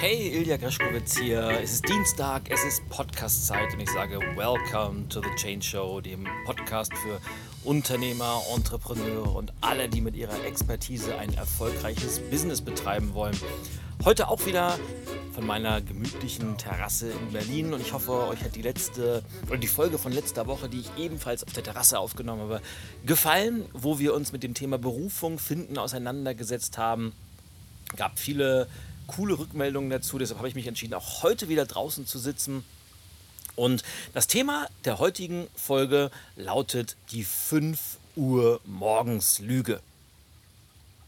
[0.00, 1.60] Hey, Ilja Greschkowitz hier.
[1.62, 6.26] Es ist Dienstag, es ist Podcast-Zeit und ich sage Welcome to the Change Show, dem
[6.46, 7.20] Podcast für
[7.64, 13.36] Unternehmer, Entrepreneure und alle, die mit ihrer Expertise ein erfolgreiches Business betreiben wollen.
[14.02, 14.78] Heute auch wieder
[15.34, 19.66] von meiner gemütlichen Terrasse in Berlin und ich hoffe, euch hat die letzte oder die
[19.66, 22.62] Folge von letzter Woche, die ich ebenfalls auf der Terrasse aufgenommen habe,
[23.04, 27.12] gefallen, wo wir uns mit dem Thema Berufung finden auseinandergesetzt haben.
[27.96, 28.66] Gab viele
[29.16, 32.64] coole Rückmeldungen dazu, deshalb habe ich mich entschieden, auch heute wieder draußen zu sitzen.
[33.56, 33.82] Und
[34.14, 39.80] das Thema der heutigen Folge lautet die 5 Uhr morgens Lüge.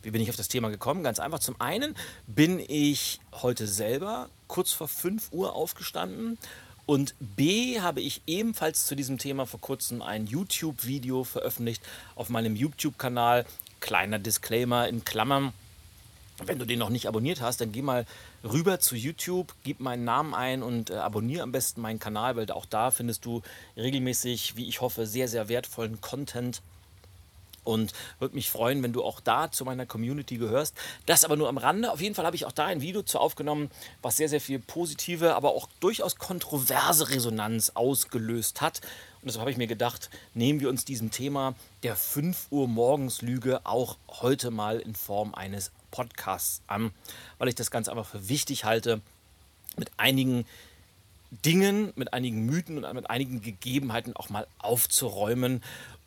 [0.02, 1.04] Wie bin ich auf das Thema gekommen?
[1.04, 1.38] Ganz einfach.
[1.38, 1.94] Zum einen
[2.26, 6.38] bin ich heute selber kurz vor 5 Uhr aufgestanden
[6.84, 11.82] und B habe ich ebenfalls zu diesem Thema vor kurzem ein YouTube-Video veröffentlicht
[12.16, 13.46] auf meinem YouTube-Kanal.
[13.78, 15.52] Kleiner Disclaimer in Klammern.
[16.46, 18.04] Wenn du den noch nicht abonniert hast, dann geh mal
[18.44, 22.50] rüber zu YouTube, gib meinen Namen ein und äh, abonniere am besten meinen Kanal, weil
[22.50, 23.42] auch da findest du
[23.76, 26.62] regelmäßig, wie ich hoffe, sehr, sehr wertvollen Content
[27.64, 30.76] und würde mich freuen, wenn du auch da zu meiner Community gehörst.
[31.06, 31.92] Das aber nur am Rande.
[31.92, 33.70] Auf jeden Fall habe ich auch da ein Video zu aufgenommen,
[34.00, 38.80] was sehr, sehr viel positive, aber auch durchaus kontroverse Resonanz ausgelöst hat.
[39.22, 43.22] Und deshalb habe ich mir gedacht, nehmen wir uns diesem Thema der 5 Uhr morgens
[43.22, 46.90] Lüge auch heute mal in Form eines Podcasts an,
[47.38, 49.00] weil ich das ganz einfach für wichtig halte,
[49.76, 50.44] mit einigen
[51.44, 55.62] Dingen, mit einigen Mythen und mit einigen Gegebenheiten auch mal aufzuräumen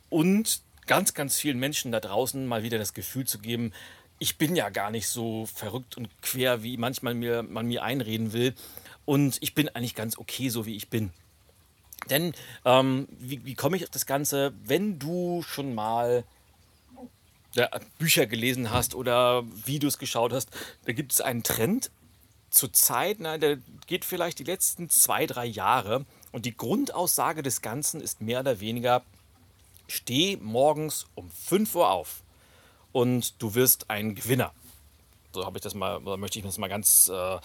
[0.09, 3.71] und ganz, ganz vielen Menschen da draußen mal wieder das Gefühl zu geben,
[4.19, 8.33] ich bin ja gar nicht so verrückt und quer, wie manchmal mir, man mir einreden
[8.33, 8.53] will.
[9.05, 11.11] Und ich bin eigentlich ganz okay, so wie ich bin.
[12.09, 12.33] Denn
[12.65, 14.53] ähm, wie, wie komme ich auf das Ganze?
[14.63, 16.23] Wenn du schon mal
[17.53, 20.49] ja, Bücher gelesen hast oder Videos geschaut hast,
[20.85, 21.89] da gibt es einen Trend
[22.49, 23.57] zur Zeit, na, der
[23.87, 26.05] geht vielleicht die letzten zwei, drei Jahre.
[26.31, 29.03] Und die Grundaussage des Ganzen ist mehr oder weniger,
[29.87, 32.23] steh morgens um 5 Uhr auf
[32.91, 34.53] und du wirst ein Gewinner.
[35.35, 37.39] So habe ich das mal, möchte ich das mal ganz äh,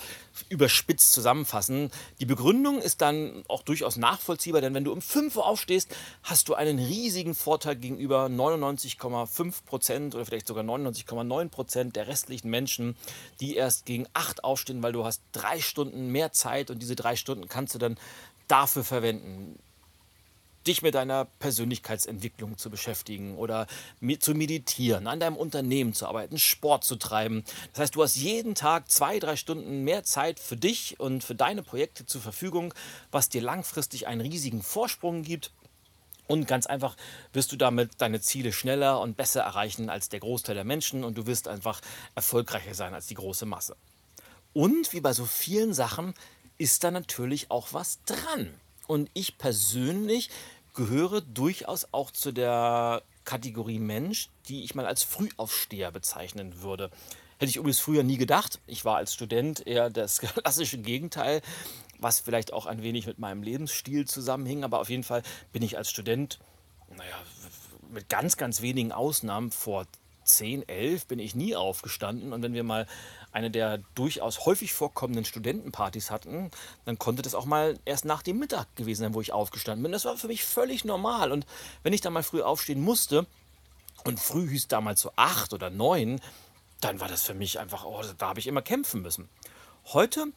[0.49, 1.91] überspitzt zusammenfassen.
[2.21, 6.49] Die Begründung ist dann auch durchaus nachvollziehbar, denn wenn du um 5 Uhr aufstehst, hast
[6.49, 12.97] du einen riesigen Vorteil gegenüber 99,5 Prozent oder vielleicht sogar 99,9 Prozent der restlichen Menschen,
[13.41, 17.17] die erst gegen 8 aufstehen, weil du hast drei Stunden mehr Zeit und diese drei
[17.17, 17.99] Stunden kannst du dann
[18.47, 19.59] dafür verwenden
[20.67, 23.67] dich mit deiner Persönlichkeitsentwicklung zu beschäftigen oder
[24.19, 27.45] zu meditieren, an deinem Unternehmen zu arbeiten, Sport zu treiben.
[27.73, 31.35] Das heißt, du hast jeden Tag zwei, drei Stunden mehr Zeit für dich und für
[31.35, 32.75] deine Projekte zur Verfügung,
[33.11, 35.53] was dir langfristig einen riesigen Vorsprung gibt.
[36.27, 36.97] Und ganz einfach
[37.33, 41.19] wirst du damit deine Ziele schneller und besser erreichen als der Großteil der Menschen und
[41.19, 41.81] du wirst einfach
[42.15, 43.77] erfolgreicher sein als die große Masse.
[44.53, 46.15] Und wie bei so vielen Sachen
[46.57, 48.55] ist da natürlich auch was dran.
[48.91, 50.31] Und ich persönlich
[50.75, 56.91] gehöre durchaus auch zu der Kategorie Mensch, die ich mal als Frühaufsteher bezeichnen würde.
[57.39, 58.59] Hätte ich übrigens früher nie gedacht.
[58.67, 61.41] Ich war als Student eher das klassische Gegenteil,
[62.01, 64.65] was vielleicht auch ein wenig mit meinem Lebensstil zusammenhing.
[64.65, 66.41] Aber auf jeden Fall bin ich als Student,
[66.89, 67.23] naja,
[67.93, 69.87] mit ganz, ganz wenigen Ausnahmen vor
[70.25, 72.33] 10, 11 bin ich nie aufgestanden.
[72.33, 72.87] Und wenn wir mal
[73.33, 76.51] eine der durchaus häufig vorkommenden Studentenpartys hatten,
[76.85, 79.93] dann konnte das auch mal erst nach dem Mittag gewesen sein, wo ich aufgestanden bin.
[79.93, 81.33] Das war für mich völlig normal.
[81.33, 81.47] Und
[81.83, 83.27] wenn ich dann mal früh aufstehen musste,
[84.05, 86.21] und früh hieß damals so acht oder neun,
[86.81, 89.29] dann war das für mich einfach, oh, da habe ich immer kämpfen müssen.
[89.87, 90.33] Heute,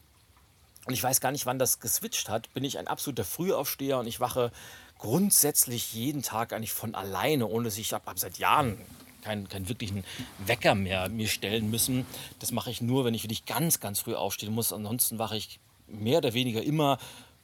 [0.86, 4.06] und ich weiß gar nicht, wann das geswitcht hat, bin ich ein absoluter Frühaufsteher und
[4.06, 4.52] ich wache
[4.98, 8.78] grundsätzlich jeden Tag eigentlich von alleine, ohne dass ich ab, ab seit Jahren
[9.24, 10.04] keinen, keinen wirklichen
[10.44, 12.06] Wecker mehr mir stellen müssen.
[12.38, 14.72] Das mache ich nur, wenn ich wirklich ganz, ganz früh aufstehen muss.
[14.72, 15.58] Ansonsten wache ich
[15.88, 16.98] mehr oder weniger immer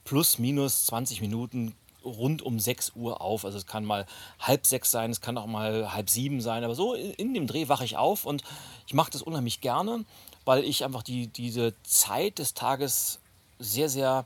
[0.05, 3.45] plus minus 20 Minuten rund um 6 Uhr auf.
[3.45, 4.05] Also es kann mal
[4.39, 7.67] halb sechs sein, es kann auch mal halb sieben sein, aber so in dem Dreh
[7.67, 8.43] wache ich auf und
[8.87, 10.05] ich mache das unheimlich gerne,
[10.45, 13.19] weil ich einfach die, diese Zeit des Tages
[13.59, 14.25] sehr, sehr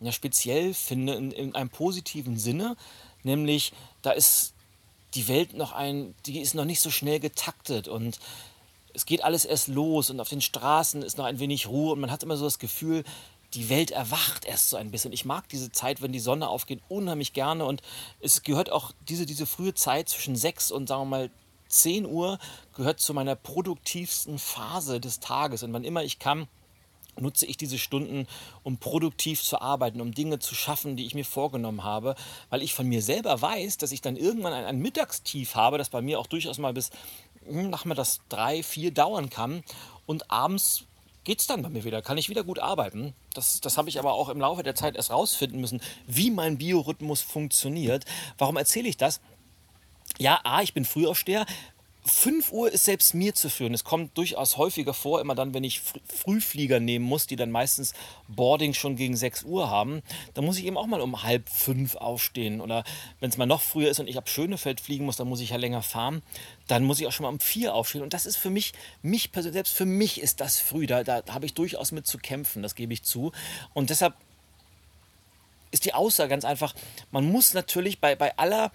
[0.00, 2.76] ja, speziell finde, in, in einem positiven Sinne.
[3.22, 3.72] Nämlich,
[4.02, 4.54] da ist
[5.14, 8.18] die Welt noch ein, die ist noch nicht so schnell getaktet und
[8.94, 12.00] es geht alles erst los und auf den Straßen ist noch ein wenig Ruhe und
[12.00, 13.04] man hat immer so das Gefühl,
[13.54, 15.12] die Welt erwacht erst so ein bisschen.
[15.12, 17.82] Ich mag diese Zeit, wenn die Sonne aufgeht, unheimlich gerne und
[18.20, 21.30] es gehört auch diese, diese frühe Zeit zwischen 6 und sagen wir mal
[21.68, 22.38] 10 Uhr
[22.74, 26.48] gehört zu meiner produktivsten Phase des Tages und wann immer ich kann,
[27.20, 28.26] nutze ich diese Stunden,
[28.62, 32.14] um produktiv zu arbeiten, um Dinge zu schaffen, die ich mir vorgenommen habe,
[32.48, 35.90] weil ich von mir selber weiß, dass ich dann irgendwann ein, ein Mittagstief habe, das
[35.90, 36.90] bei mir auch durchaus mal bis
[37.46, 39.62] hm, nachmittags drei, vier dauern kann
[40.06, 40.84] und abends
[41.24, 43.14] geht es dann bei mir wieder, kann ich wieder gut arbeiten.
[43.34, 46.58] Das, das habe ich aber auch im Laufe der Zeit erst rausfinden müssen, wie mein
[46.58, 48.04] Biorhythmus funktioniert.
[48.38, 49.20] Warum erzähle ich das?
[50.18, 51.46] Ja, A, ich bin Frühaufsteher.
[52.04, 53.74] 5 Uhr ist selbst mir zu führen.
[53.74, 57.92] Es kommt durchaus häufiger vor, immer dann, wenn ich Frühflieger nehmen muss, die dann meistens
[58.28, 60.02] Boarding schon gegen 6 Uhr haben.
[60.34, 62.60] Da muss ich eben auch mal um halb fünf aufstehen.
[62.60, 62.84] Oder
[63.20, 65.50] wenn es mal noch früher ist und ich ab Schönefeld fliegen muss, dann muss ich
[65.50, 66.22] ja länger fahren.
[66.68, 68.02] Dann muss ich auch schon mal um vier aufstehen.
[68.02, 68.72] Und das ist für mich,
[69.02, 70.86] mich persönlich, selbst für mich ist das früh.
[70.86, 73.32] Da, da habe ich durchaus mit zu kämpfen, das gebe ich zu.
[73.74, 74.14] Und deshalb
[75.70, 76.74] ist die Aussage ganz einfach,
[77.10, 78.72] man muss natürlich bei, bei aller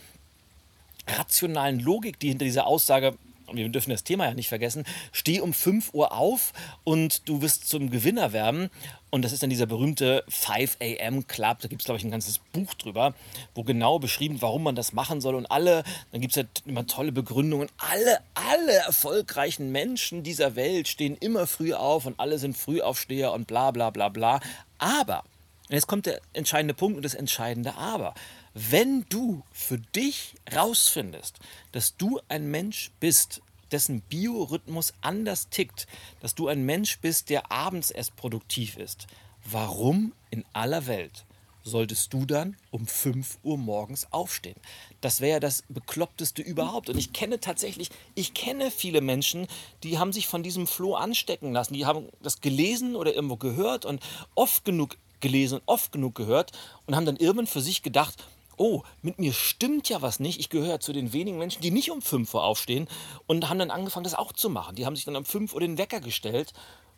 [1.07, 3.16] rationalen Logik, die hinter dieser Aussage
[3.54, 6.54] wir dürfen das Thema ja nicht vergessen, steh um 5 Uhr auf
[6.84, 8.69] und du wirst zum Gewinner werden.
[9.12, 11.60] Und das ist dann dieser berühmte 5 AM Club.
[11.62, 13.13] Da gibt es, glaube ich, ein ganzes Buch drüber,
[13.54, 15.36] wo genau beschrieben, warum man das machen soll.
[15.36, 17.69] Und alle, dann gibt es ja immer tolle Begründungen.
[17.78, 23.48] Alle, alle erfolgreichen Menschen dieser Welt stehen immer früh auf und alle sind Frühaufsteher und
[23.48, 24.40] bla bla bla bla.
[24.80, 25.24] Aber,
[25.69, 28.16] jetzt kommt der entscheidende Punkt und das entscheidende Aber
[28.56, 31.40] wenn du für dich rausfindest,
[31.74, 33.42] dass du ein Mensch bist,
[33.72, 35.88] dessen Biorhythmus anders tickt,
[36.22, 39.07] dass du ein Mensch bist, der abends erst produktiv ist,
[39.44, 41.25] warum in aller Welt
[41.63, 44.56] solltest du dann um 5 Uhr morgens aufstehen?
[45.02, 46.90] Das wäre ja das Bekloppteste überhaupt.
[46.90, 49.48] Und ich kenne tatsächlich, ich kenne viele Menschen,
[49.84, 51.74] die haben sich von diesem Floh anstecken lassen.
[51.74, 54.02] Die haben das gelesen oder irgendwo gehört und
[54.36, 56.52] oft genug gelesen und oft genug gehört
[56.86, 58.24] und haben dann irgendwann für sich gedacht,
[58.57, 60.40] oh, mit mir stimmt ja was nicht.
[60.40, 62.88] Ich gehöre zu den wenigen Menschen, die nicht um 5 Uhr aufstehen
[63.28, 64.75] und haben dann angefangen, das auch zu machen.
[64.75, 66.54] Die haben sich dann um 5 Uhr den Wecker gestellt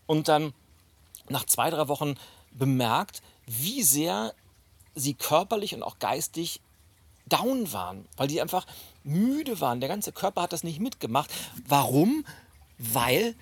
[0.06, 0.54] und dann
[1.30, 2.16] nach zwei, drei Wochen
[2.52, 4.34] bemerkt, wie sehr
[4.96, 6.62] sie körperlich und auch geistig
[7.28, 8.66] down waren, weil die einfach
[9.04, 9.80] müde waren.
[9.80, 11.32] Der ganze Körper hat das nicht mitgemacht.
[11.68, 12.26] Warum?
[12.78, 13.36] Weil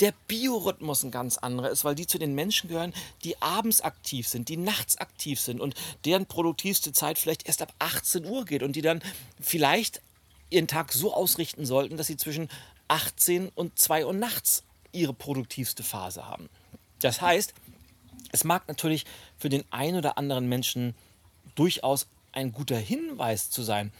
[0.00, 2.92] der Biorhythmus ein ganz anderer ist, weil die zu den Menschen gehören,
[3.22, 5.74] die abends aktiv sind, die nachts aktiv sind und
[6.04, 9.02] deren produktivste Zeit vielleicht erst ab 18 Uhr geht und die dann
[9.40, 10.00] vielleicht
[10.50, 12.48] ihren Tag so ausrichten sollten, dass sie zwischen
[12.88, 14.62] 18 und 2 Uhr nachts
[14.92, 16.48] ihre produktivste Phase haben.
[17.00, 17.54] Das heißt,
[18.32, 19.04] es mag natürlich
[19.38, 20.94] für den einen oder anderen Menschen
[21.54, 23.92] durchaus ein guter Hinweis zu sein,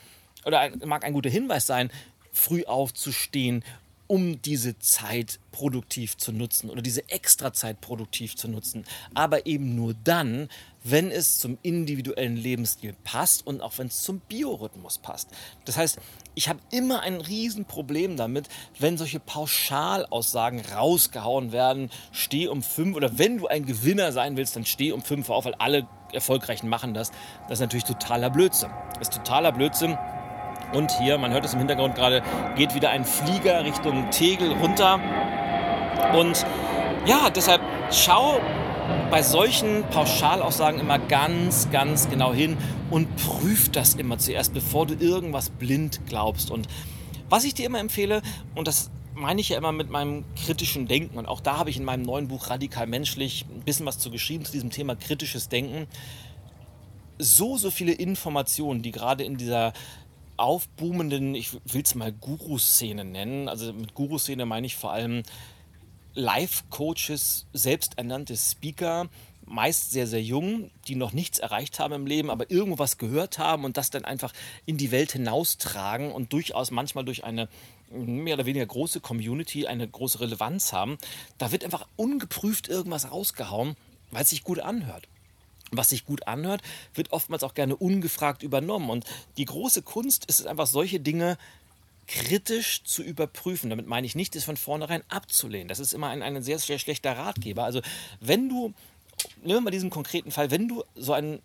[0.44, 1.90] oder ein, mag ein guter Hinweis sein,
[2.32, 3.64] früh aufzustehen,
[4.06, 8.84] um diese Zeit produktiv zu nutzen oder diese Extrazeit produktiv zu nutzen.
[9.14, 10.48] Aber eben nur dann,
[10.82, 15.30] wenn es zum individuellen Lebensstil passt und auch wenn es zum Biorhythmus passt.
[15.64, 15.98] Das heißt,
[16.34, 18.48] ich habe immer ein Riesenproblem damit,
[18.78, 24.56] wenn solche Pauschalaussagen rausgehauen werden, steh um fünf oder wenn du ein Gewinner sein willst,
[24.56, 27.10] dann steh um fünf auf, weil alle Erfolgreichen machen das.
[27.48, 28.70] Das ist natürlich totaler Blödsinn.
[28.98, 29.96] Das ist totaler Blödsinn.
[30.74, 32.22] Und hier, man hört es im Hintergrund gerade,
[32.56, 35.00] geht wieder ein Flieger Richtung Tegel runter.
[36.18, 36.44] Und
[37.06, 38.40] ja, deshalb schau
[39.10, 42.56] bei solchen Pauschalaussagen immer ganz, ganz genau hin
[42.90, 46.50] und prüf das immer zuerst, bevor du irgendwas blind glaubst.
[46.50, 46.66] Und
[47.28, 48.22] was ich dir immer empfehle,
[48.54, 51.76] und das meine ich ja immer mit meinem kritischen Denken, und auch da habe ich
[51.76, 55.48] in meinem neuen Buch Radikal Menschlich ein bisschen was zu geschrieben zu diesem Thema kritisches
[55.48, 55.86] Denken.
[57.18, 59.72] So, so viele Informationen, die gerade in dieser
[60.36, 63.48] aufboomenden, ich will es mal Guru-Szene nennen.
[63.48, 65.22] Also mit Guru-Szene meine ich vor allem
[66.14, 69.08] Life-Coaches, selbsternannte Speaker,
[69.46, 73.64] meist sehr, sehr jung, die noch nichts erreicht haben im Leben, aber irgendwas gehört haben
[73.64, 74.32] und das dann einfach
[74.64, 77.48] in die Welt hinaustragen und durchaus manchmal durch eine
[77.90, 80.96] mehr oder weniger große Community eine große Relevanz haben.
[81.38, 83.76] Da wird einfach ungeprüft irgendwas rausgehauen,
[84.10, 85.08] weil es sich gut anhört
[85.76, 86.62] was sich gut anhört,
[86.94, 88.90] wird oftmals auch gerne ungefragt übernommen.
[88.90, 89.04] Und
[89.36, 91.38] die große Kunst ist es einfach, solche Dinge
[92.06, 93.70] kritisch zu überprüfen.
[93.70, 95.68] Damit meine ich nicht, das von vornherein abzulehnen.
[95.68, 97.64] Das ist immer ein, ein sehr, sehr schlechter Ratgeber.
[97.64, 97.80] Also
[98.20, 98.74] wenn du,
[99.42, 101.40] nehmen wir mal diesen konkreten Fall, wenn du so einen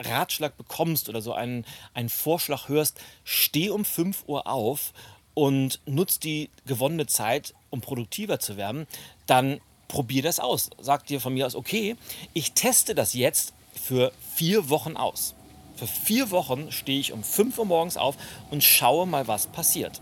[0.00, 1.64] Ratschlag bekommst oder so einen,
[1.94, 4.92] einen Vorschlag hörst, steh um 5 Uhr auf
[5.34, 8.86] und nutz die gewonnene Zeit, um produktiver zu werden,
[9.26, 10.70] dann probier das aus.
[10.80, 11.96] Sag dir von mir aus, okay,
[12.32, 13.52] ich teste das jetzt
[13.84, 15.34] für vier Wochen aus.
[15.76, 18.16] Für vier Wochen stehe ich um 5 Uhr morgens auf
[18.50, 20.00] und schaue mal, was passiert.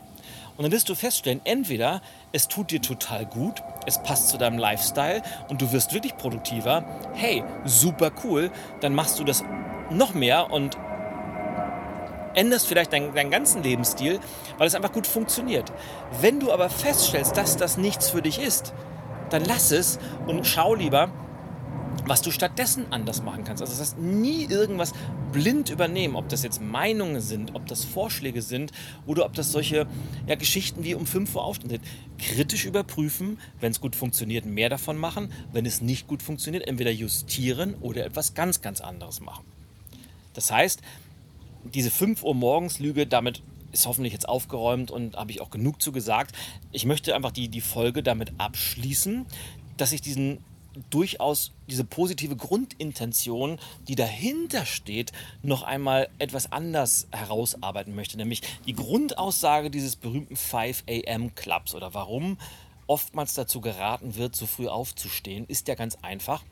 [0.57, 4.59] Und dann wirst du feststellen, entweder es tut dir total gut, es passt zu deinem
[4.59, 6.85] Lifestyle und du wirst wirklich produktiver.
[7.15, 9.43] Hey, super cool, dann machst du das
[9.91, 10.77] noch mehr und
[12.35, 14.21] änderst vielleicht deinen, deinen ganzen Lebensstil,
[14.59, 15.73] weil es einfach gut funktioniert.
[16.21, 18.75] Wenn du aber feststellst, dass das nichts für dich ist,
[19.31, 21.11] dann lass es und schau lieber,
[22.07, 23.63] was du stattdessen anders machen kannst.
[23.63, 24.93] Also das heißt, nie irgendwas
[25.33, 28.73] blind übernehmen, ob das jetzt Meinungen sind, ob das Vorschläge sind
[29.07, 29.87] oder ob das solche
[30.27, 31.85] ja, Geschichten wie um 5 Uhr aufstehen sind.
[32.19, 36.91] Kritisch überprüfen, wenn es gut funktioniert, mehr davon machen, wenn es nicht gut funktioniert, entweder
[36.91, 39.45] justieren oder etwas ganz, ganz anderes machen.
[40.35, 40.81] Das heißt,
[41.65, 45.81] diese 5 Uhr morgens Lüge, damit ist hoffentlich jetzt aufgeräumt und habe ich auch genug
[45.81, 46.37] zu gesagt.
[46.73, 49.25] Ich möchte einfach die, die Folge damit abschließen,
[49.79, 50.45] dass ich diesen
[50.91, 55.13] durchaus diese positive Grundintention, die dahinter steht,
[55.43, 58.17] noch einmal etwas anders herausarbeiten möchte.
[58.17, 62.39] Nämlich die Grundaussage dieses berühmten 5 AM Clubs oder warum
[62.87, 66.43] oftmals dazu geraten wird, so früh aufzustehen, ist ja ganz einfach.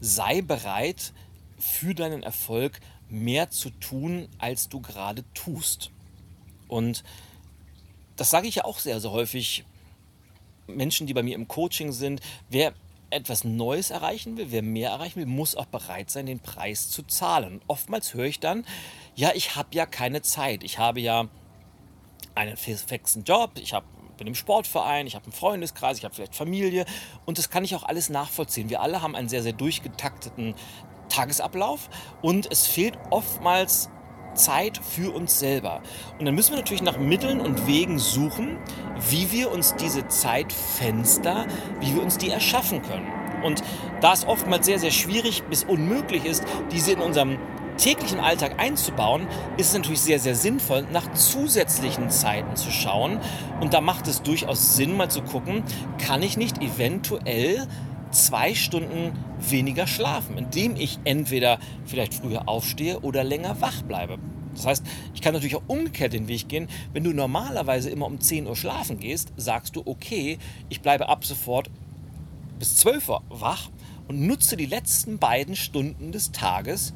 [0.00, 1.12] Sei bereit,
[1.58, 5.90] für deinen Erfolg mehr zu tun, als du gerade tust.
[6.68, 7.02] Und
[8.16, 9.64] das sage ich ja auch sehr, sehr häufig.
[10.66, 12.20] Menschen, die bei mir im Coaching sind,
[12.50, 12.74] wer
[13.10, 17.02] etwas Neues erreichen will, wer mehr erreichen will, muss auch bereit sein, den Preis zu
[17.02, 17.60] zahlen.
[17.68, 18.64] Oftmals höre ich dann,
[19.14, 20.64] ja, ich habe ja keine Zeit.
[20.64, 21.28] Ich habe ja
[22.34, 23.86] einen fixen Job, ich habe
[24.16, 26.86] bin im Sportverein, ich habe einen Freundeskreis, ich habe vielleicht Familie
[27.26, 28.70] und das kann ich auch alles nachvollziehen.
[28.70, 30.54] Wir alle haben einen sehr, sehr durchgetakteten
[31.08, 31.88] Tagesablauf
[32.22, 33.90] und es fehlt oftmals
[34.36, 35.82] Zeit für uns selber.
[36.18, 38.58] Und dann müssen wir natürlich nach Mitteln und Wegen suchen,
[39.10, 41.46] wie wir uns diese Zeitfenster,
[41.80, 43.06] wie wir uns die erschaffen können.
[43.42, 43.62] Und
[44.00, 47.38] da es oftmals sehr, sehr schwierig bis unmöglich ist, diese in unserem
[47.76, 49.26] täglichen Alltag einzubauen,
[49.56, 53.20] ist es natürlich sehr, sehr sinnvoll, nach zusätzlichen Zeiten zu schauen.
[53.60, 55.62] Und da macht es durchaus Sinn, mal zu gucken,
[55.98, 57.66] kann ich nicht eventuell
[58.10, 64.18] zwei Stunden weniger schlafen, indem ich entweder vielleicht früher aufstehe oder länger wach bleibe.
[64.54, 66.68] Das heißt, ich kann natürlich auch umgekehrt den Weg gehen.
[66.92, 71.24] Wenn du normalerweise immer um 10 Uhr schlafen gehst, sagst du, okay, ich bleibe ab
[71.24, 71.70] sofort
[72.58, 73.68] bis 12 Uhr wach
[74.08, 76.94] und nutze die letzten beiden Stunden des Tages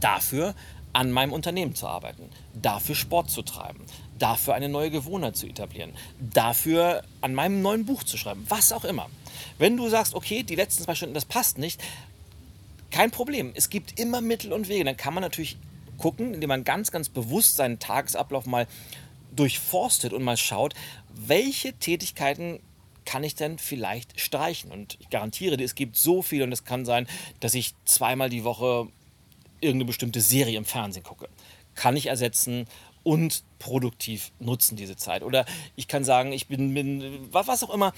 [0.00, 0.54] dafür,
[0.92, 3.80] an meinem Unternehmen zu arbeiten, dafür Sport zu treiben,
[4.20, 8.84] dafür eine neue Gewohnheit zu etablieren, dafür an meinem neuen Buch zu schreiben, was auch
[8.84, 9.08] immer.
[9.58, 11.82] Wenn du sagst, okay, die letzten zwei Stunden, das passt nicht,
[12.90, 13.52] kein Problem.
[13.54, 14.84] Es gibt immer Mittel und Wege.
[14.84, 15.56] Dann kann man natürlich
[15.98, 18.66] gucken, indem man ganz, ganz bewusst seinen Tagesablauf mal
[19.34, 20.74] durchforstet und mal schaut,
[21.14, 22.60] welche Tätigkeiten
[23.04, 24.70] kann ich denn vielleicht streichen?
[24.70, 27.06] Und ich garantiere dir, es gibt so viel und es kann sein,
[27.40, 28.88] dass ich zweimal die Woche
[29.60, 31.28] irgendeine bestimmte Serie im Fernsehen gucke.
[31.74, 32.66] Kann ich ersetzen
[33.02, 35.22] und produktiv nutzen diese Zeit.
[35.22, 37.92] Oder ich kann sagen, ich bin, bin was auch immer,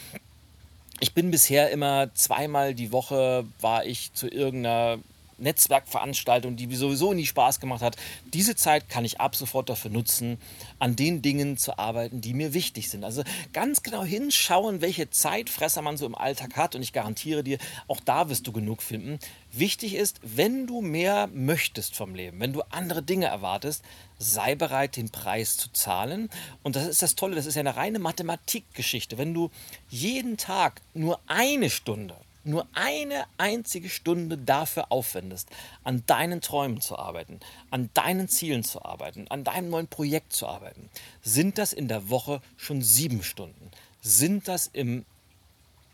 [1.00, 4.98] ich bin bisher immer zweimal die Woche war ich zu irgendeiner
[5.42, 7.96] Netzwerkveranstaltung, die mir sowieso nie Spaß gemacht hat.
[8.32, 10.38] Diese Zeit kann ich ab sofort dafür nutzen,
[10.78, 13.04] an den Dingen zu arbeiten, die mir wichtig sind.
[13.04, 13.22] Also
[13.52, 16.74] ganz genau hinschauen, welche Zeitfresser man so im Alltag hat.
[16.74, 17.58] Und ich garantiere dir,
[17.88, 19.18] auch da wirst du genug finden.
[19.52, 23.84] Wichtig ist, wenn du mehr möchtest vom Leben, wenn du andere Dinge erwartest,
[24.18, 26.30] sei bereit, den Preis zu zahlen.
[26.62, 29.18] Und das ist das Tolle, das ist ja eine reine Mathematikgeschichte.
[29.18, 29.50] Wenn du
[29.88, 35.48] jeden Tag nur eine Stunde nur eine einzige Stunde dafür aufwendest,
[35.84, 40.46] an deinen Träumen zu arbeiten, an deinen Zielen zu arbeiten, an deinem neuen Projekt zu
[40.46, 40.88] arbeiten,
[41.22, 43.70] sind das in der Woche schon sieben Stunden.
[44.00, 45.04] Sind das im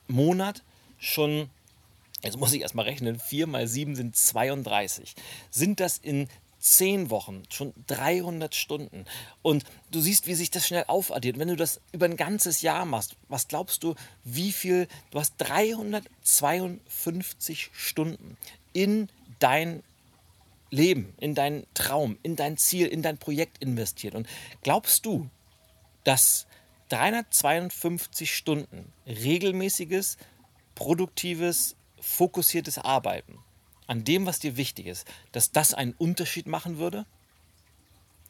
[0.07, 0.63] Monat
[0.99, 1.51] schon,
[2.23, 5.15] jetzt muss ich erstmal rechnen, vier mal sieben sind 32.
[5.51, 6.29] Sind das in
[6.59, 9.05] zehn Wochen, schon 300 Stunden.
[9.43, 11.39] Und du siehst, wie sich das schnell aufaddiert.
[11.39, 14.89] Wenn du das über ein ganzes Jahr machst, was glaubst du, wie viel?
[15.11, 18.37] Du hast 352 Stunden
[18.73, 19.83] in dein
[20.71, 24.15] Leben, in deinen Traum, in dein Ziel, in dein Projekt investiert.
[24.15, 24.27] Und
[24.63, 25.29] glaubst du,
[26.05, 26.47] dass
[26.91, 30.17] 352 Stunden regelmäßiges,
[30.75, 33.39] produktives, fokussiertes Arbeiten
[33.89, 37.05] an dem, was dir wichtig ist, dass das einen Unterschied machen würde?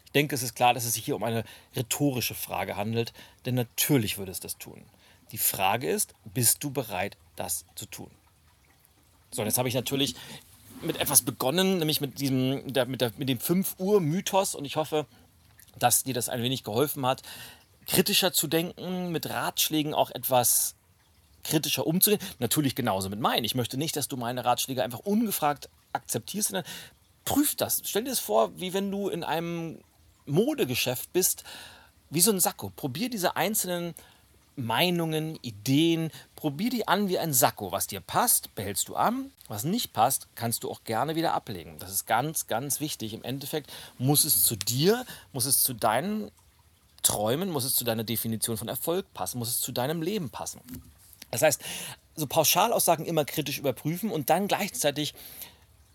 [0.06, 1.44] Ich denke, es ist klar, dass es sich hier um eine
[1.76, 3.12] rhetorische Frage handelt,
[3.44, 4.82] denn natürlich würde es das tun.
[5.32, 8.10] Die Frage ist, bist du bereit, das zu tun?
[9.30, 10.14] So, jetzt habe ich natürlich
[10.80, 14.76] mit etwas begonnen, nämlich mit, diesem, mit, der, mit dem 5 Uhr Mythos und ich
[14.76, 15.06] hoffe,
[15.78, 17.22] dass dir das ein wenig geholfen hat,
[17.86, 20.76] kritischer zu denken, mit Ratschlägen auch etwas
[21.45, 22.21] kritischer umzugehen.
[22.38, 23.45] Natürlich genauso mit meinen.
[23.45, 26.64] Ich möchte nicht, dass du meine Ratschläge einfach ungefragt akzeptierst, sondern
[27.25, 27.83] prüf das.
[27.85, 29.80] Stell dir das vor, wie wenn du in einem
[30.26, 31.45] Modegeschäft bist,
[32.11, 32.71] wie so ein Sakko.
[32.75, 33.95] Probier diese einzelnen
[34.57, 37.71] Meinungen, Ideen, probier die an wie ein Sakko.
[37.71, 39.30] Was dir passt, behältst du an.
[39.47, 41.78] Was nicht passt, kannst du auch gerne wieder ablegen.
[41.78, 43.14] Das ist ganz, ganz wichtig.
[43.14, 46.30] Im Endeffekt muss es zu dir, muss es zu deinen
[47.02, 50.61] Träumen, muss es zu deiner Definition von Erfolg passen, muss es zu deinem Leben passen.
[51.30, 51.62] Das heißt,
[52.14, 55.14] so Pauschalaussagen immer kritisch überprüfen und dann gleichzeitig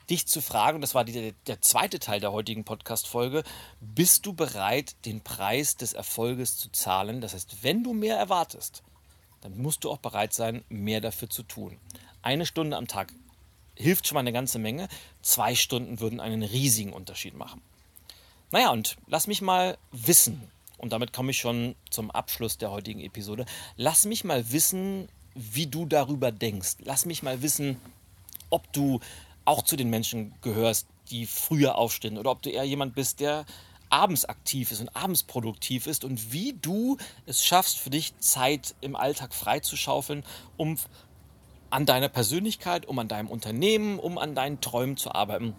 [0.09, 3.43] dich zu fragen, das war die, der zweite Teil der heutigen Podcast-Folge,
[3.79, 7.21] bist du bereit, den Preis des Erfolges zu zahlen?
[7.21, 8.83] Das heißt, wenn du mehr erwartest,
[9.41, 11.77] dann musst du auch bereit sein, mehr dafür zu tun.
[12.21, 13.13] Eine Stunde am Tag
[13.75, 14.87] hilft schon mal eine ganze Menge.
[15.21, 17.61] Zwei Stunden würden einen riesigen Unterschied machen.
[18.51, 22.99] Naja, und lass mich mal wissen, und damit komme ich schon zum Abschluss der heutigen
[22.99, 23.45] Episode,
[23.77, 26.77] lass mich mal wissen, wie du darüber denkst.
[26.83, 27.77] Lass mich mal wissen,
[28.49, 28.99] ob du
[29.45, 33.45] auch zu den Menschen gehörst, die früher aufstehen oder ob du eher jemand bist, der
[33.89, 38.73] abends aktiv ist und abends produktiv ist und wie du es schaffst, für dich Zeit
[38.81, 40.23] im Alltag freizuschaufeln,
[40.57, 40.77] um
[41.69, 45.55] an deiner Persönlichkeit, um an deinem Unternehmen, um an deinen Träumen zu arbeiten.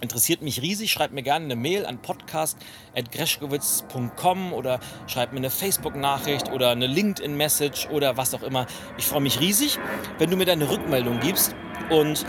[0.00, 0.92] Interessiert mich riesig.
[0.92, 7.88] Schreib mir gerne eine Mail an podcast.greschkowitz.com oder schreib mir eine Facebook-Nachricht oder eine LinkedIn-Message
[7.90, 8.66] oder was auch immer.
[8.96, 9.78] Ich freue mich riesig,
[10.18, 11.56] wenn du mir deine Rückmeldung gibst.
[11.90, 12.24] Und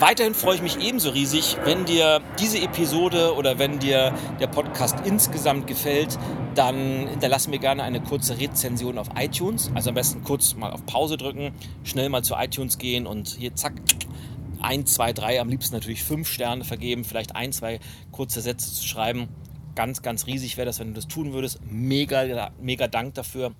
[0.00, 4.96] Weiterhin freue ich mich ebenso riesig, wenn dir diese Episode oder wenn dir der Podcast
[5.04, 6.18] insgesamt gefällt,
[6.56, 9.70] dann hinterlass mir gerne eine kurze Rezension auf iTunes.
[9.74, 11.52] Also am besten kurz mal auf Pause drücken,
[11.84, 13.74] schnell mal zu iTunes gehen und hier zack,
[14.64, 17.80] ein, zwei, drei, am liebsten natürlich fünf Sterne vergeben, vielleicht ein, zwei
[18.10, 19.28] kurze Sätze zu schreiben.
[19.74, 21.60] Ganz, ganz riesig wäre das, wenn du das tun würdest.
[21.68, 23.54] Mega, mega Dank dafür.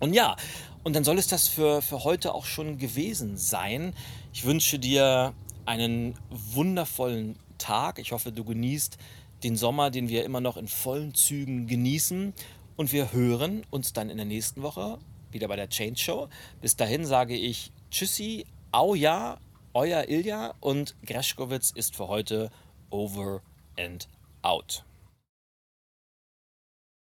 [0.00, 0.36] Und ja,
[0.84, 3.92] und dann soll es das für, für heute auch schon gewesen sein.
[4.32, 5.34] Ich wünsche dir
[5.66, 7.98] einen wundervollen Tag.
[7.98, 8.96] Ich hoffe, du genießt
[9.42, 12.32] den Sommer, den wir immer noch in vollen Zügen genießen.
[12.76, 14.98] Und wir hören uns dann in der nächsten Woche
[15.30, 16.28] wieder bei der Change Show.
[16.60, 19.38] Bis dahin sage ich Tschüssi, au ja,
[19.74, 22.50] euer Ilja und Greschkowitz ist für heute
[22.90, 23.42] over
[23.78, 24.08] and
[24.42, 24.84] out.